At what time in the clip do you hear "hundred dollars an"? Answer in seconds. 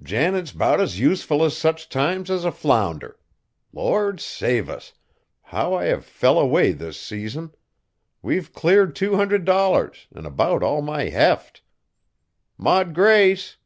9.16-10.24